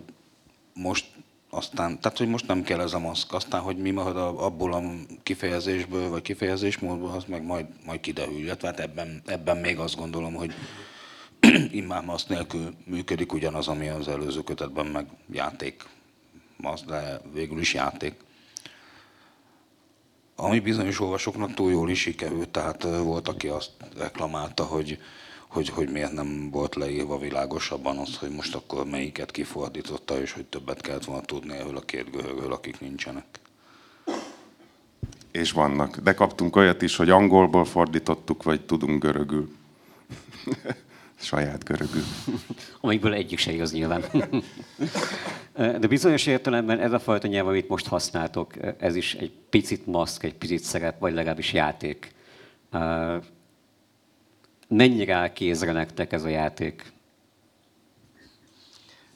[0.74, 1.06] most
[1.50, 4.82] aztán, tehát, hogy most nem kell ez a maszk, aztán, hogy mi marad abból a
[5.22, 8.38] kifejezésből, vagy kifejezésmódból, az meg majd, majd kiderül.
[8.38, 10.52] Illetve hát ebben, ebben még azt gondolom, hogy
[11.80, 15.84] immár maszk nélkül működik ugyanaz, ami az előző kötetben meg játék.
[16.56, 18.26] Maszk, de végül is játék
[20.40, 24.98] ami bizonyos olvasóknak túl jól is sikerült, tehát volt, aki azt reklamálta, hogy,
[25.48, 30.44] hogy, hogy miért nem volt leírva világosabban az, hogy most akkor melyiket kifordította, és hogy
[30.44, 33.24] többet kellett volna tudni erről a két görögről, akik nincsenek.
[35.30, 35.96] És vannak.
[35.96, 39.56] De kaptunk olyat is, hogy angolból fordítottuk, vagy tudunk görögül.
[41.20, 42.02] Saját görögül.
[42.80, 44.04] Amikből egyik se igaz nyilván.
[45.80, 50.22] De bizonyos értelemben ez a fajta nyelv, amit most használtok, ez is egy picit maszk,
[50.22, 52.14] egy picit szerep, vagy legalábbis játék.
[54.68, 56.92] Mennyire áll kézre nektek ez a játék?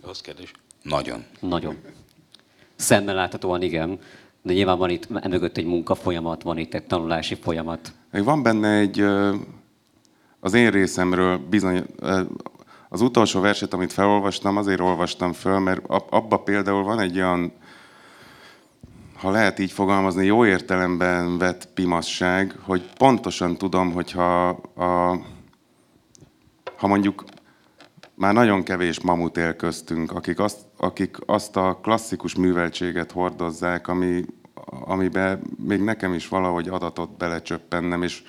[0.05, 0.53] Rossz kérdés.
[0.83, 1.25] Nagyon.
[1.41, 1.77] Nagyon.
[2.75, 3.99] Szemmel láthatóan igen,
[4.43, 7.93] de nyilván van itt emögött egy munkafolyamat, van itt egy tanulási folyamat.
[8.11, 9.05] Van benne egy,
[10.45, 11.85] az én részemről bizony,
[12.89, 17.53] az utolsó verset, amit felolvastam, azért olvastam föl, mert abba például van egy olyan,
[19.17, 25.19] ha lehet így fogalmazni, jó értelemben vett pimasság, hogy pontosan tudom, hogyha a,
[26.77, 27.25] ha mondjuk
[28.15, 34.25] már nagyon kevés mamut él köztünk, akik azt, akik azt a klasszikus műveltséget hordozzák, ami,
[34.85, 38.23] amiben még nekem is valahogy adatot belecsöppennem, és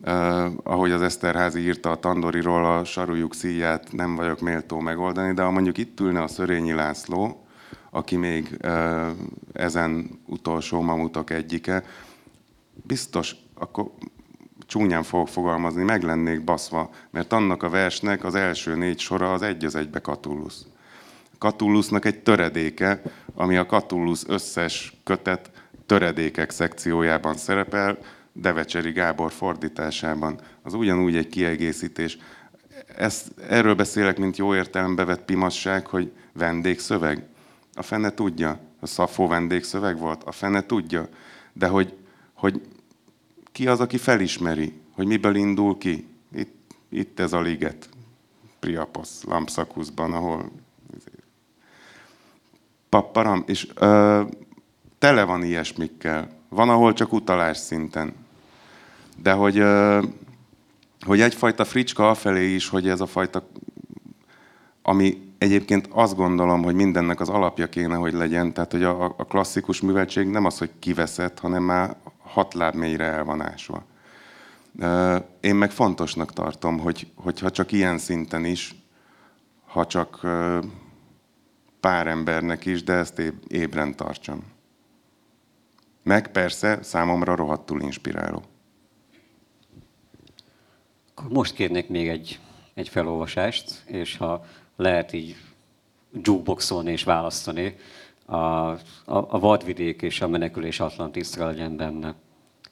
[0.00, 5.42] Uh, ahogy az Eszterházi írta a Tandoriról, a sarújuk szíját nem vagyok méltó megoldani, de
[5.42, 7.46] ha mondjuk itt ülne a Szörényi László,
[7.90, 9.06] aki még uh,
[9.52, 11.84] ezen utolsó mamutok egyike,
[12.82, 13.90] biztos, akkor
[14.66, 19.42] csúnyán fogok fogalmazni, meg lennék baszva, mert annak a versnek az első négy sora az
[19.42, 20.66] egy az egybe Katullusz.
[21.38, 23.02] Katullusznak egy töredéke,
[23.34, 25.50] ami a Katullusz összes kötet
[25.86, 27.98] töredékek szekciójában szerepel,
[28.36, 30.40] Devecseri Gábor fordításában.
[30.62, 32.18] Az ugyanúgy egy kiegészítés.
[32.96, 37.26] Ezt, erről beszélek, mint jó értelembe vett pimasság, hogy vendégszöveg.
[37.74, 38.60] A fene tudja.
[38.80, 40.24] A Szafó vendégszöveg volt.
[40.24, 41.08] A fene tudja.
[41.52, 41.94] De hogy,
[42.32, 42.60] hogy
[43.52, 46.06] ki az, aki felismeri, hogy miből indul ki?
[46.34, 47.88] Itt, itt ez a liget.
[48.58, 50.50] Priapos, Lampszakuszban, ahol
[52.88, 54.22] papparam, és ö,
[54.98, 56.28] tele van ilyesmikkel.
[56.48, 58.23] Van, ahol csak utalás szinten.
[59.22, 59.62] De hogy,
[61.00, 63.48] hogy egyfajta fricska afelé is, hogy ez a fajta,
[64.82, 69.24] ami egyébként azt gondolom, hogy mindennek az alapja kéne, hogy legyen, tehát hogy a, a
[69.28, 73.84] klasszikus műveltség nem az, hogy kiveszett, hanem már hat láb mélyre el van ásva.
[75.40, 78.74] Én meg fontosnak tartom, hogy, hogyha csak ilyen szinten is,
[79.66, 80.20] ha csak
[81.80, 84.42] pár embernek is, de ezt ébren tartsam.
[86.02, 88.42] Meg persze számomra rohadtul inspiráló.
[91.14, 92.38] Akkor most kérnék még egy,
[92.74, 94.44] egy felolvasást, és ha
[94.76, 95.36] lehet így
[96.12, 97.76] jukeboxolni és választani,
[98.24, 102.14] a, a, a vadvidék és a menekülés Atlantisztra legyen benne,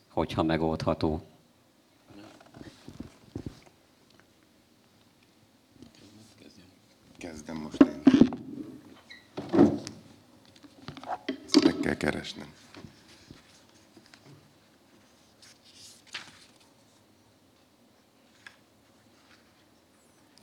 [0.08, 1.22] hogyha megoldható.
[7.18, 8.02] Kezdem most én.
[11.44, 12.61] Ezt meg kell keresnem.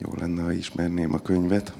[0.02, 1.72] Jó lenne, ha ismerném a könyvet.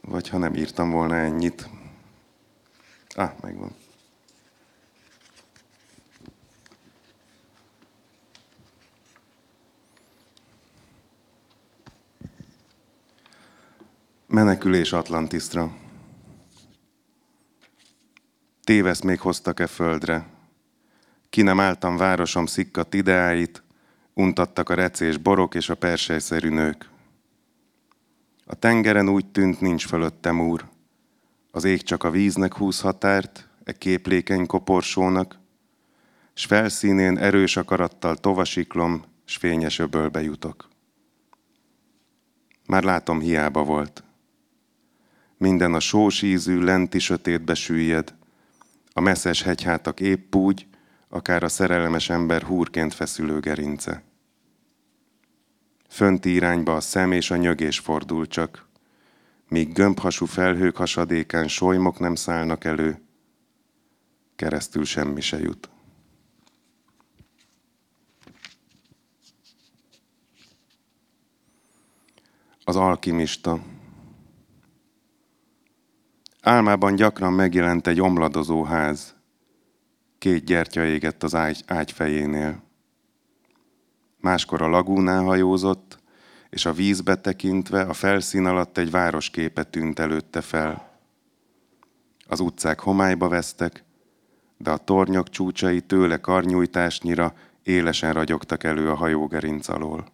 [0.00, 1.68] Vagy ha nem írtam volna ennyit.
[3.14, 3.74] Ah, megvan.
[14.26, 15.76] Menekülés Atlantisztra.
[18.64, 20.26] Tévesz még hoztak-e földre?
[21.30, 23.63] Ki nem álltam városom szikkat ideáit,
[24.14, 26.88] untattak a recés borok és a persejszerű nők.
[28.44, 30.68] A tengeren úgy tűnt, nincs fölöttem úr.
[31.50, 35.38] Az ég csak a víznek húz határt, e képlékeny koporsónak,
[36.34, 40.68] s felszínén erős akarattal tovasiklom, s fényes öbölbe jutok.
[42.66, 44.04] Már látom, hiába volt.
[45.36, 48.14] Minden a sós ízű, lenti sötétbe süllyed,
[48.92, 50.66] a messzes hegyhátak épp úgy,
[51.14, 54.02] akár a szerelmes ember húrként feszülő gerince.
[55.88, 58.66] Fönti irányba a szem és a nyögés fordul csak,
[59.48, 63.00] míg gömbhasú felhők hasadékán solymok nem szállnak elő,
[64.36, 65.70] keresztül semmi se jut.
[72.64, 73.62] Az alkimista.
[76.40, 79.13] Álmában gyakran megjelent egy omladozó ház.
[80.24, 82.62] Két gyertya égett az ágy, ágy fejénél.
[84.20, 85.98] Máskor a lagúnán hajózott,
[86.50, 90.98] és a vízbe tekintve a felszín alatt egy városképe tűnt előtte fel.
[92.26, 93.84] Az utcák homályba vesztek,
[94.56, 100.06] de a tornyok csúcsai tőle karnyújtásnyira élesen ragyogtak elő a hajógerinc alól.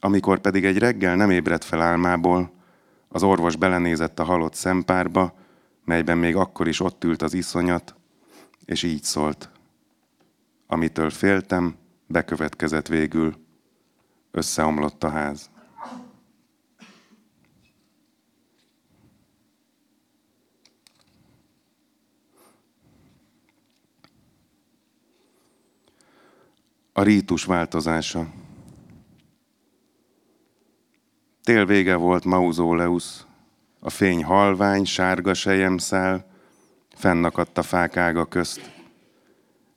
[0.00, 2.52] Amikor pedig egy reggel nem ébredt fel álmából,
[3.08, 5.40] az orvos belenézett a halott szempárba,
[5.84, 7.94] melyben még akkor is ott ült az iszonyat,
[8.64, 9.50] és így szólt.
[10.66, 13.36] Amitől féltem, bekövetkezett végül.
[14.30, 15.50] Összeomlott a ház.
[26.92, 28.26] A rítus változása.
[31.42, 33.26] Tél vége volt Mauzóleusz,
[33.84, 36.26] a fény halvány, sárga sejemszál,
[36.94, 38.70] fennakadt a fák ága közt,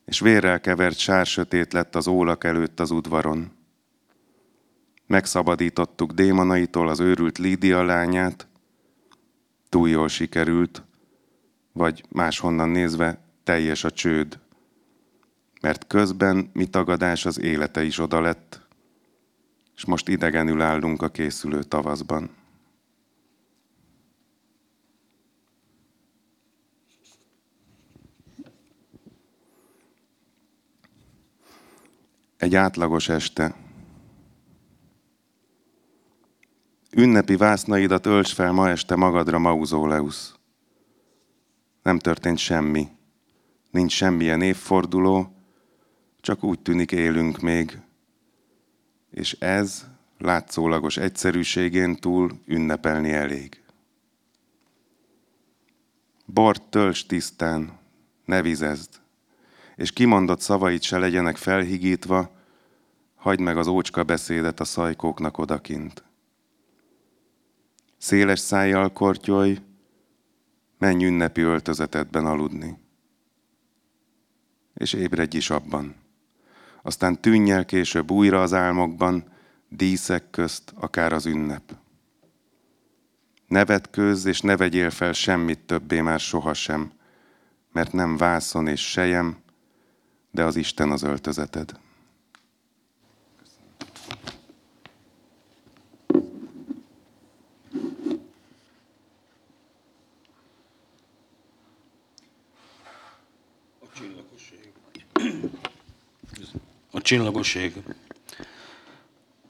[0.06, 3.52] és vérrel kevert sár sötét lett az ólak előtt az udvaron.
[5.08, 8.48] Megszabadítottuk démonaitól az őrült Lídia lányát,
[9.70, 10.84] túl jól sikerült,
[11.72, 14.40] vagy máshonnan nézve teljes a csőd,
[15.62, 18.62] mert közben mi tagadás az élete is oda lett,
[19.76, 22.30] és most idegenül állunk a készülő tavaszban.
[32.38, 33.56] Egy átlagos este.
[36.92, 40.36] Ünnepi vásznaidat ölts fel ma este magadra, Mauzóleusz.
[41.82, 42.88] Nem történt semmi.
[43.72, 45.36] Nincs semmilyen évforduló,
[46.20, 47.80] csak úgy tűnik élünk még.
[49.10, 49.86] És ez
[50.18, 53.64] látszólagos egyszerűségén túl ünnepelni elég.
[56.26, 57.80] Bort tölts tisztán,
[58.26, 59.02] ne vizezd,
[59.76, 62.32] és kimondott szavait se legyenek felhigítva,
[63.16, 66.04] hagyd meg az ócska beszédet a szajkóknak odakint.
[67.98, 69.60] Széles szájjal kortyolj,
[70.78, 72.78] menj ünnepi öltözetedben aludni.
[74.74, 75.96] És ébredj is abban.
[76.82, 79.24] Aztán tűnj el később újra az álmokban,
[79.70, 81.76] díszek közt, akár az ünnep.
[83.48, 86.92] Ne vetkőzz, és ne vegyél fel semmit többé már sohasem,
[87.72, 89.38] mert nem vászon és sejem,
[90.36, 91.72] de az Isten az öltözeted.
[106.92, 107.84] A csillagoség.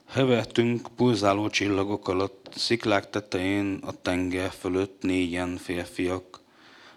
[0.08, 6.40] Hevertünk pulzáló csillagok alatt, sziklák tetején, a tenger fölött négyen férfiak,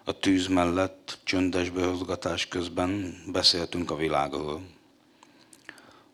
[0.10, 4.62] a tűz mellett, csöndes behozgatás közben beszéltünk a világról.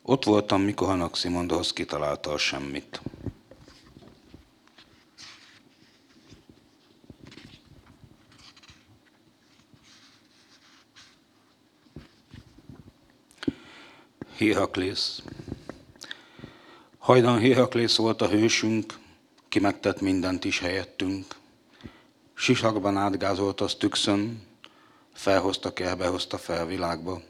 [0.01, 3.01] Ott voltam, mikor Anaximondosz kitalálta a semmit.
[14.37, 15.23] Héraklész.
[16.97, 18.99] Hajdan Héraklész volt a hősünk,
[19.49, 21.43] ki megtett mindent is helyettünk.
[22.37, 24.41] Sisakban átgázolt az tükszön,
[25.13, 27.21] felhozta kerbe, hozta fel világba.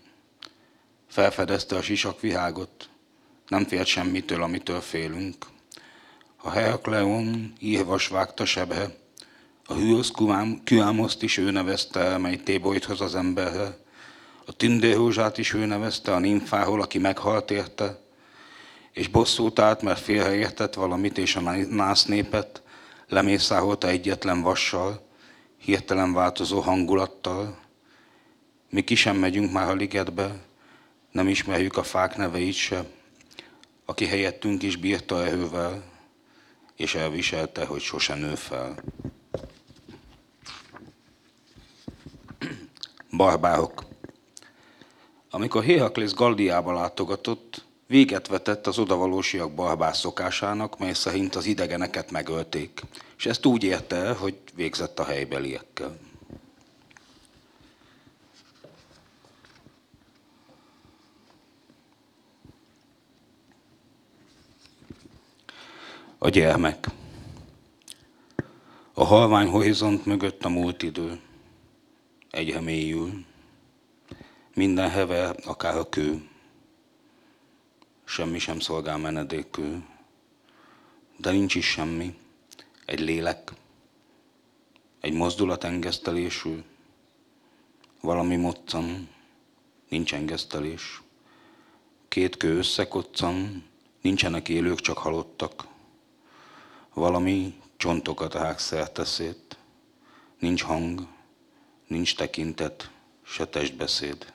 [1.08, 2.90] Felfedezte a sisak vihágot,
[3.48, 5.46] nem félt semmitől, amitől félünk.
[6.38, 8.96] A Herakleon írvas vágta sebhe,
[9.68, 10.12] a hűosz
[10.64, 13.78] Küámoszt is ő nevezte, mely tébolythoz az emberre.
[14.46, 18.00] A tündérhúzsát is ő nevezte a nimfáhol, aki meghalt érte,
[18.92, 22.62] és bosszút állt, mert félreértett valamit, és a nász népet
[23.08, 25.08] lemészárolta egyetlen vassal,
[25.58, 27.58] hirtelen változó hangulattal.
[28.70, 30.46] Mi ki sem megyünk már a ligetbe,
[31.12, 32.86] nem ismerjük a fák neveit se,
[33.86, 35.84] aki helyettünk is bírta erővel,
[36.76, 38.76] és elviselte, hogy sose nő fel.
[43.12, 43.86] Barbárok.
[45.30, 52.82] Amikor Héraklész Galdiába látogatott, véget vetett az odavalósiak barbár szokásának, mely szerint az idegeneket megölték,
[53.18, 55.98] és ezt úgy érte el, hogy végzett a helybeliekkel.
[66.18, 66.88] A gyermek.
[68.94, 71.20] A halvány horizont mögött a múlt idő.
[72.32, 73.26] Egyre mélyül.
[74.54, 76.30] Minden hever, akár a kő.
[78.06, 79.84] Semmi sem szolgál menedékül.
[81.18, 82.18] De nincs is semmi.
[82.86, 83.52] Egy lélek.
[85.02, 86.64] Egy mozdulat engesztelésül.
[88.02, 89.10] Valami moccan.
[89.90, 91.02] Nincs engesztelés.
[92.08, 93.64] Két kő összekoccan.
[94.02, 95.68] Nincsenek élők, csak halottak.
[96.94, 99.58] Valami csontokat hág szerte szét.
[100.40, 101.08] Nincs hang,
[101.88, 102.90] nincs tekintet,
[103.24, 104.34] se testbeszéd.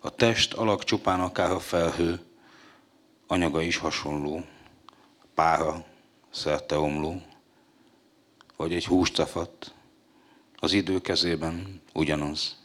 [0.00, 2.29] A test alak csupán akár a felhő,
[3.30, 4.44] anyaga is hasonló,
[5.34, 5.84] pára,
[6.30, 7.22] szerte omló,
[8.56, 9.74] vagy egy húscafat,
[10.56, 12.56] az idő kezében ugyanaz.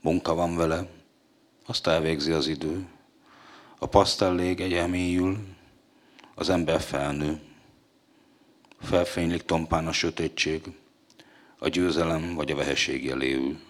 [0.00, 0.88] Munka van vele,
[1.66, 2.86] azt elvégzi az idő.
[3.78, 5.38] A pasztellég egy elmélyül,
[6.34, 7.40] az ember felnő.
[8.80, 10.62] Felfénylik tompán a sötétség,
[11.58, 13.60] a győzelem vagy a vehesség jeléül.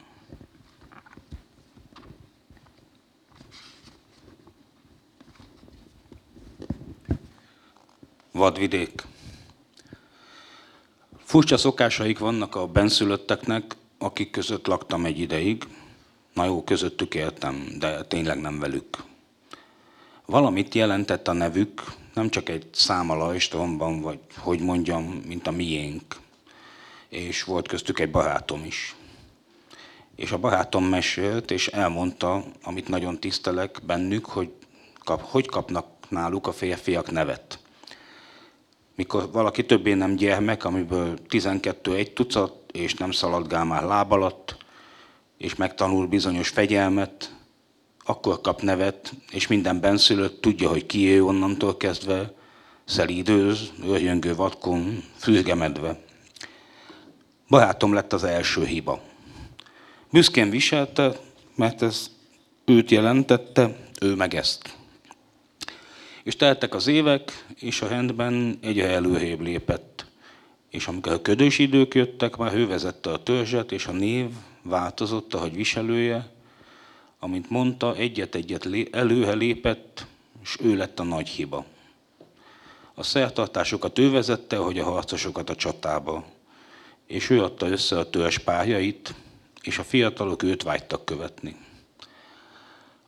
[8.32, 9.02] Vadvidék.
[11.24, 15.64] Furcsa szokásaik vannak a benszülötteknek, akik között laktam egy ideig.
[16.32, 19.04] Na jó, közöttük éltem, de tényleg nem velük.
[20.26, 21.82] Valamit jelentett a nevük,
[22.14, 26.16] nem csak egy szám a lajstromban, vagy hogy mondjam, mint a miénk.
[27.08, 28.94] És volt köztük egy barátom is.
[30.16, 34.50] És a barátom mesélt, és elmondta, amit nagyon tisztelek bennük, hogy
[35.04, 37.59] kap, hogy kapnak náluk a férfiak nevet
[39.00, 44.56] mikor valaki többé nem gyermek, amiből 12 egy tucat, és nem szaladgál már láb alatt,
[45.38, 47.34] és megtanul bizonyos fegyelmet,
[48.04, 52.32] akkor kap nevet, és minden benszülött tudja, hogy ki ő onnantól kezdve,
[52.84, 56.00] szelídőz, örjöngő vatkon, fürgemedve.
[57.48, 59.00] Barátom lett az első hiba.
[60.10, 61.20] Büszkén viselte,
[61.54, 62.10] mert ez
[62.64, 64.79] őt jelentette, ő meg ezt.
[66.30, 70.06] És teltek az évek, és a rendben egyre előrébb lépett.
[70.68, 74.26] És amikor a ködös idők jöttek, már ő vezette a törzset, és a név
[74.62, 76.30] változott, ahogy viselője,
[77.18, 80.06] amint mondta, egyet-egyet előre lépett,
[80.42, 81.64] és ő lett a nagy hiba.
[82.94, 86.24] A szertartásokat ő vezette, hogy a harcosokat a csatába,
[87.06, 89.14] és ő adta össze a törzs párjait,
[89.62, 91.56] és a fiatalok őt vágytak követni.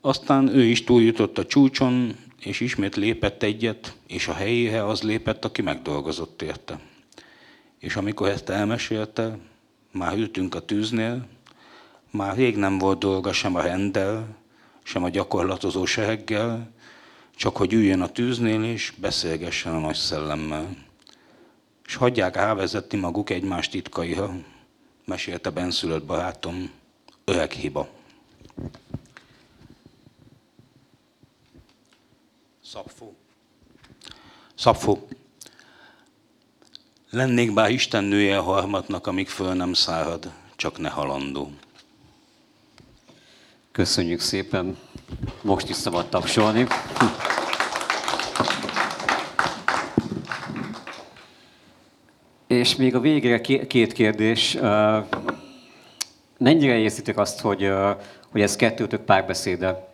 [0.01, 5.45] Aztán ő is túljutott a csúcson, és ismét lépett egyet, és a helyére az lépett,
[5.45, 6.79] aki megdolgozott érte.
[7.79, 9.39] És amikor ezt elmesélte,
[9.93, 11.27] már ültünk a tűznél,
[12.11, 14.37] már rég nem volt dolga sem a rendel,
[14.83, 16.71] sem a gyakorlatozó sereggel,
[17.37, 20.77] csak hogy üljön a tűznél és beszélgessen a nagy szellemmel.
[21.87, 24.35] És hagyják rávezetni maguk egymás titkaira,
[25.05, 26.71] mesélte benszülött barátom,
[27.25, 27.89] öreg hiba.
[32.73, 33.15] Szapfó.
[34.55, 35.09] Szapfó.
[37.11, 41.51] Lennék bár Isten nője a harmatnak, amíg föl nem szárad, csak ne halandó.
[43.73, 44.79] Köszönjük szépen.
[45.43, 46.67] Most is szabad tapsolni.
[52.47, 54.59] És még a végére két kérdés.
[56.39, 57.71] Mennyire érzitek azt, hogy,
[58.31, 59.92] hogy ez kettőtök párbeszéde,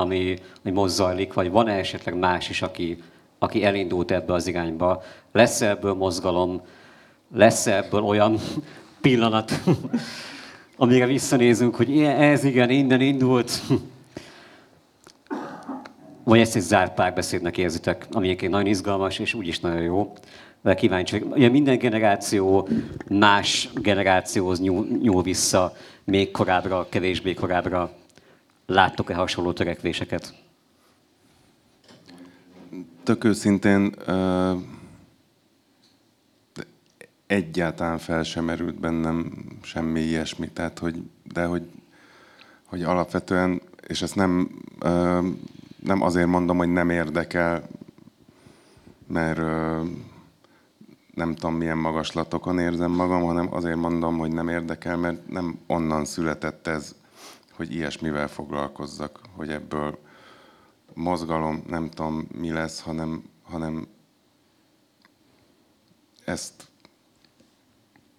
[0.00, 3.02] ami, ami most zajlik, vagy van-e esetleg más is, aki,
[3.38, 5.02] aki elindult ebbe az irányba?
[5.32, 6.60] Lesz ebből mozgalom?
[7.34, 8.38] Lesz ebből olyan
[9.00, 9.52] pillanat,
[10.76, 13.62] amire visszanézünk, hogy ez igen, innen indult?
[16.24, 20.12] Vagy ezt egy zárt párbeszédnek érzitek, ami egyébként nagyon izgalmas, és úgyis nagyon jó.
[20.62, 21.36] De kíváncsi vagyok.
[21.36, 22.68] Ugye minden generáció
[23.08, 25.72] más generációhoz nyúl, nyúl vissza,
[26.04, 27.90] még korábbra, kevésbé korábbra.
[28.70, 30.34] Láttok-e hasonló törekvéseket?
[33.02, 33.94] Tök őszintén
[37.26, 41.02] egyáltalán fel sem merült bennem semmi ilyesmi, tehát hogy,
[41.32, 41.70] de hogy,
[42.66, 44.50] hogy alapvetően, és ezt nem,
[45.82, 47.68] nem azért mondom, hogy nem érdekel,
[49.06, 49.40] mert
[51.14, 56.04] nem tudom milyen magaslatokon érzem magam, hanem azért mondom, hogy nem érdekel, mert nem onnan
[56.04, 56.94] született ez,
[57.60, 59.98] hogy ilyesmivel foglalkozzak, hogy ebből
[60.94, 63.88] mozgalom, nem tudom mi lesz, hanem, hanem
[66.24, 66.68] ezt,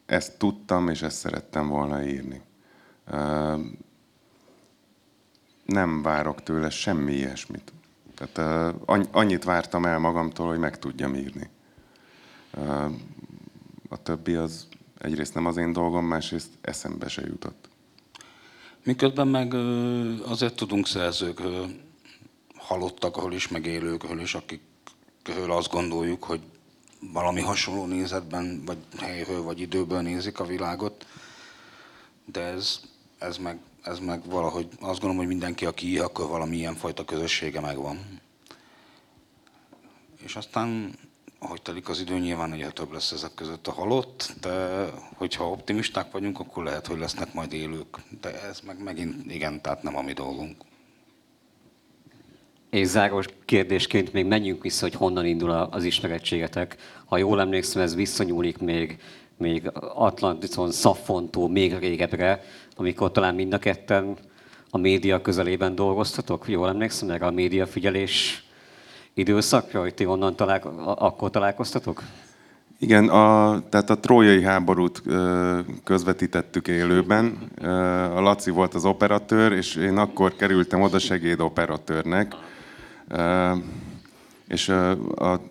[0.06, 2.42] ezt tudtam, és ezt szerettem volna írni.
[5.66, 7.74] Nem várok tőle semmi ilyesmit.
[8.16, 8.76] Tehát
[9.12, 11.50] annyit vártam el magamtól, hogy meg tudjam írni.
[13.90, 14.68] A többi az
[14.98, 17.61] egyrészt nem az én dolgom, másrészt eszembe se jutott.
[18.84, 19.54] Miközben meg
[20.28, 21.42] azért tudunk szerzők
[22.56, 26.42] halottakról is, meg élőkről is, akikről azt gondoljuk, hogy
[27.14, 31.06] valami hasonló nézetben, vagy helyről, vagy időből nézik a világot.
[32.26, 32.80] De ez,
[33.18, 37.06] ez, meg, ez meg valahogy azt gondolom, hogy mindenki, aki ír, akkor valami ilyen fajta
[37.06, 38.20] közössége megvan.
[40.24, 40.96] És aztán
[41.44, 44.86] ahogy telik az idő, nyilván egyre több lesz ezek között a halott, de
[45.16, 47.98] hogyha optimisták vagyunk, akkor lehet, hogy lesznek majd élők.
[48.22, 50.56] De ez meg megint igen, tehát nem a mi dolgunk.
[52.70, 56.78] És záros kérdésként még menjünk vissza, hogy honnan indul az ismerettségetek.
[57.06, 59.00] Ha jól emlékszem, ez visszanyúlik még,
[59.38, 62.44] még Atlanticon, Szaffontó, még régebbre,
[62.76, 64.18] amikor talán mind a ketten
[64.70, 66.48] a média közelében dolgoztatok.
[66.48, 68.44] Jól emlékszem erre a média figyelés
[69.14, 70.62] időszakra, hogy ti onnan talál,
[70.98, 72.04] akkor találkoztatok?
[72.80, 75.04] Igen, a, tehát a trójai háborút
[75.84, 77.38] közvetítettük élőben.
[78.16, 82.36] A Laci volt az operatőr, és én akkor kerültem oda segédoperatőrnek.
[84.48, 85.42] És a,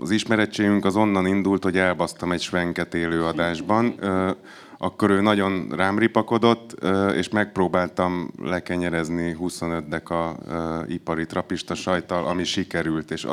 [0.00, 3.94] az ismerettségünk az onnan indult, hogy elbasztam egy svenket élőadásban
[4.78, 10.36] akkor ő nagyon rám ripakodott, és megpróbáltam lekenyerezni 25 deka
[10.88, 13.26] ipari trapista sajtal, ami sikerült, és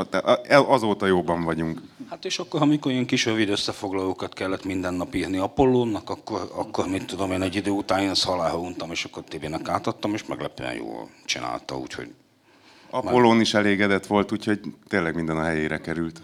[0.50, 1.82] azóta jóban vagyunk.
[2.10, 6.88] Hát és akkor, amikor ilyen kis rövid összefoglalókat kellett minden nap írni Apollónak, akkor, akkor
[6.88, 10.26] mit tudom én, egy idő után én ezt halálha untam, és akkor Tibének átadtam, és
[10.26, 12.14] meglepően jól csinálta, úgyhogy...
[12.90, 16.22] Apollón is elégedett volt, úgyhogy tényleg minden a helyére került.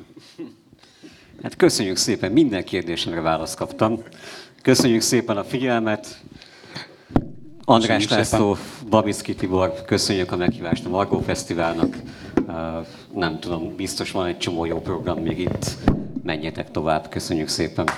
[1.43, 4.03] Hát köszönjük szépen, minden kérdésre választ kaptam.
[4.61, 6.21] Köszönjük szépen a figyelmet.
[7.65, 8.57] András László,
[8.89, 11.95] Babicki Tibor, köszönjük a meghívást a Margó Fesztiválnak.
[13.13, 15.65] Nem tudom, biztos van egy csomó jó program még itt.
[16.23, 17.89] Menjetek tovább, köszönjük szépen.